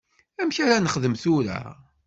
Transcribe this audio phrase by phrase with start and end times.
[0.41, 1.59] Amek ara nexdem tura?